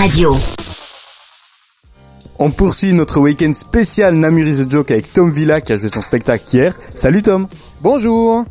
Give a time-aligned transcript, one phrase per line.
[0.00, 0.34] Radio.
[2.38, 5.90] On poursuit notre week-end spécial Namur is a Joke avec Tom Villa qui a joué
[5.90, 6.74] son spectacle hier.
[6.94, 7.48] Salut Tom
[7.82, 8.46] Bonjour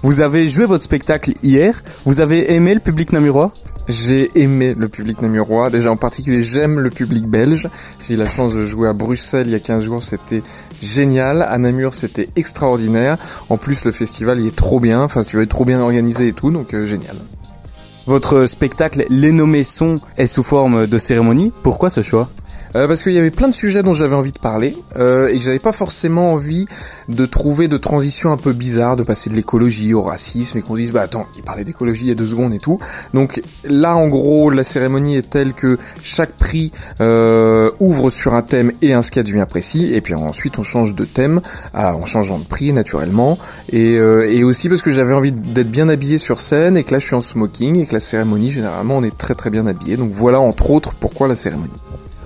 [0.00, 1.84] Vous avez joué votre spectacle hier.
[2.06, 3.52] Vous avez aimé le public namurois?
[3.86, 5.68] J'ai aimé le public namurois.
[5.68, 7.68] Déjà en particulier, j'aime le public belge.
[8.08, 10.02] J'ai eu la chance de jouer à Bruxelles il y a 15 jours.
[10.02, 10.42] C'était
[10.80, 11.42] génial.
[11.42, 13.18] À Namur, c'était extraordinaire.
[13.50, 15.02] En plus, le festival, il est trop bien.
[15.02, 16.50] Enfin, tu vois, trop bien organisé et tout.
[16.50, 17.16] Donc, euh, génial.
[18.06, 21.52] Votre spectacle Les nommés sons est sous forme de cérémonie.
[21.64, 22.28] Pourquoi ce choix?
[22.76, 25.38] Euh, parce qu'il y avait plein de sujets dont j'avais envie de parler euh, et
[25.38, 26.66] que j'avais pas forcément envie
[27.08, 30.74] de trouver de transition un peu bizarre, de passer de l'écologie au racisme et qu'on
[30.74, 32.78] se dise bah attends, il parlait d'écologie il y a deux secondes et tout.
[33.14, 38.42] Donc là en gros la cérémonie est telle que chaque prix euh, ouvre sur un
[38.42, 41.40] thème et un sketch bien précis et puis ensuite on change de thème
[41.72, 43.38] à, en changeant de prix naturellement
[43.72, 46.98] et, et aussi parce que j'avais envie d'être bien habillé sur scène et que là
[46.98, 49.96] je suis en smoking et que la cérémonie généralement on est très très bien habillé.
[49.96, 51.72] Donc voilà entre autres pourquoi la cérémonie.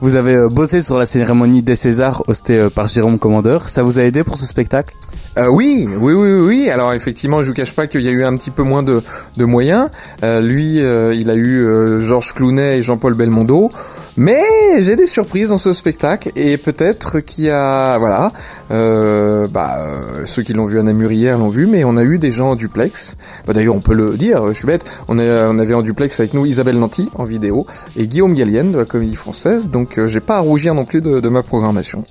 [0.00, 3.68] Vous avez euh, bossé sur la cérémonie des Césars hostée euh, par Jérôme Commandeur.
[3.68, 4.94] Ça vous a aidé pour ce spectacle?
[5.38, 6.70] Euh, oui, oui, oui, oui.
[6.70, 9.02] Alors effectivement, je vous cache pas qu'il y a eu un petit peu moins de,
[9.38, 9.90] moyens.
[10.22, 13.68] Euh, lui, euh, il a eu euh, Georges Clounet et Jean-Paul Belmondo.
[14.16, 14.42] Mais
[14.78, 18.32] j'ai des surprises dans ce spectacle et peut-être qu'il y a, voilà,
[18.70, 19.78] bah,
[20.24, 22.52] ceux qui l'ont vu à Namur hier l'ont vu, mais on a eu des gens
[22.52, 23.18] en duplex.
[23.46, 24.90] Bah, D'ailleurs, on peut le dire, je suis bête.
[25.08, 27.66] On, on avait en duplex avec nous Isabelle Nanty en vidéo
[27.98, 29.68] et Guillaume Gallienne de la Comédie Française.
[29.68, 32.06] Donc, j'ai pas à rougir non plus de ma programmation.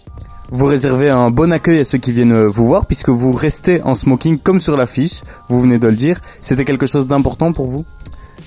[0.51, 3.81] Vous réservez un bon accueil à ceux qui viennent euh, vous voir puisque vous restez
[3.83, 5.21] en smoking comme sur l'affiche.
[5.49, 6.19] Vous venez de le dire.
[6.41, 7.85] C'était quelque chose d'important pour vous?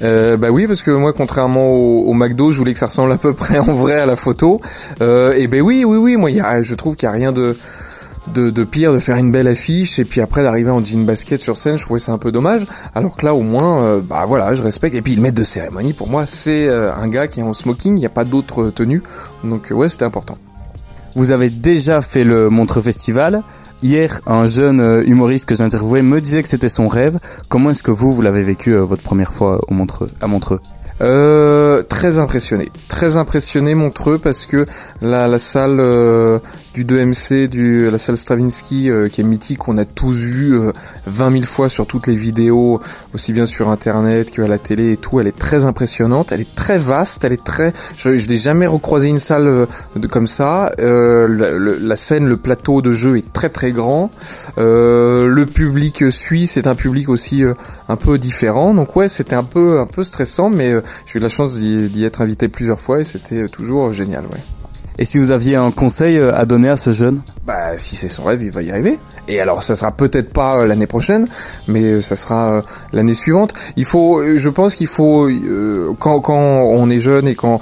[0.02, 3.18] Euh, bah oui, parce que moi, contrairement au, McDo, je voulais que ça ressemble à
[3.18, 4.60] peu près en vrai à la photo.
[5.00, 6.30] Euh, et ben oui, oui, oui, moi,
[6.62, 7.56] je trouve qu'il y a rien de,
[8.34, 11.56] de, pire de faire une belle affiche et puis après d'arriver en jean basket sur
[11.56, 11.78] scène.
[11.78, 12.66] Je trouvais ça un peu dommage.
[12.94, 14.94] Alors que là, au moins, euh, bah voilà, je respecte.
[14.94, 17.55] Et puis le maître de cérémonie, pour moi, c'est euh, un gars qui est en
[17.55, 17.96] smoking.
[17.96, 19.02] Il n'y a pas d'autre tenue.
[19.44, 20.38] Donc ouais, c'était important.
[21.19, 23.42] Vous avez déjà fait le Montreux Festival.
[23.83, 27.18] Hier, un jeune euh, humoriste que j'ai interviewé me disait que c'était son rêve.
[27.48, 29.58] Comment est-ce que vous, vous l'avez vécu euh, votre première fois
[30.20, 30.61] à Montreux?
[31.01, 34.64] Euh, très impressionné, très impressionné Montreux parce que
[35.02, 35.80] la, salle
[36.78, 40.72] du 2MC, du, la salle Stravinsky euh, qui est mythique, on a tous vu euh,
[41.06, 42.80] 20 000 fois sur toutes les vidéos,
[43.14, 45.18] aussi bien sur internet qu'à la télé et tout.
[45.18, 47.72] Elle est très impressionnante, elle est très vaste, elle est très.
[47.96, 49.67] Je, je n'ai jamais recroisé une salle euh,
[50.08, 50.72] comme ça.
[50.78, 54.11] Euh, la, scène, le plateau de jeu est très très grand.
[54.58, 57.55] Euh, le public suisse est un public aussi euh,
[57.88, 58.74] un peu différent.
[58.74, 62.05] Donc ouais, c'était un peu un peu stressant, mais euh, j'ai eu la chance d'y
[62.05, 64.24] être invité plusieurs fois et c'était euh, toujours euh, génial.
[64.27, 64.38] Ouais.
[65.01, 67.20] Et si vous aviez un conseil euh, à donner à ce jeune?
[67.47, 68.98] Bah si c'est son rêve, il va y arriver.
[69.29, 71.29] Et alors ça sera peut-être pas euh, l'année prochaine,
[71.69, 73.55] mais euh, ça sera l'année suivante.
[73.77, 75.29] Il faut, je pense qu'il faut
[76.01, 77.61] quand quand on est jeune et quand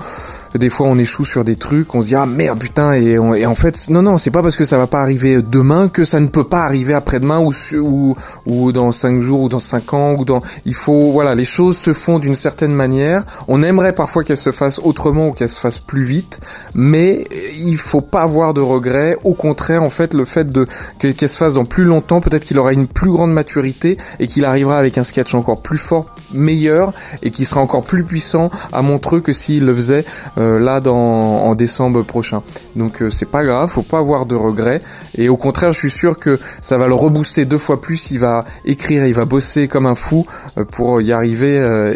[0.55, 3.55] des fois on échoue sur des trucs, on se dit ah merde putain et, en
[3.55, 6.29] fait non non c'est pas parce que ça va pas arriver demain que ça ne
[6.29, 10.75] peut pas arriver après-demain ou dans cinq jours ou dans cinq ans ou dans il
[10.75, 13.25] faut voilà les choses se font d'une certaine manière.
[13.49, 16.41] On aimerait parfois qu'elles se fassent autrement ou qu'elles se fassent plus vite,
[16.75, 17.27] mais
[17.59, 19.17] il faut pas avoir de regrets.
[19.25, 20.67] Au contraire en fait le fait de
[20.99, 24.27] que- qu'elle se fasse dans plus longtemps, peut-être qu'il aura une plus grande maturité et
[24.27, 26.93] qu'il arrivera avec un sketch encore plus fort, meilleur
[27.23, 30.05] et qui sera encore plus puissant à Montreux que s'il le faisait
[30.39, 32.43] euh, là dans en décembre prochain.
[32.75, 34.81] Donc euh, c'est pas grave, faut pas avoir de regrets
[35.17, 38.19] et au contraire, je suis sûr que ça va le rebooster deux fois plus, il
[38.19, 40.27] va écrire, il va bosser comme un fou
[40.59, 41.37] euh, pour y arriver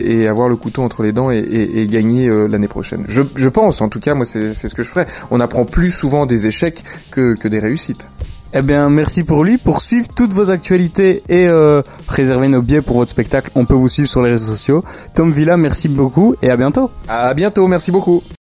[0.01, 3.05] et avoir le couteau entre les dents et, gagner l'année prochaine.
[3.09, 5.07] Je, pense, en tout cas, moi c'est ce que je ferais.
[5.31, 8.09] On apprend plus souvent des échecs que, que des réussites.
[8.53, 9.59] Eh bien, merci pour lui.
[9.59, 13.75] Pour suivre toutes vos actualités et euh, réserver nos billets pour votre spectacle, on peut
[13.75, 14.85] vous suivre sur les réseaux sociaux.
[15.15, 16.91] Tom Villa, merci beaucoup et à bientôt.
[17.09, 18.23] À bientôt, merci beaucoup.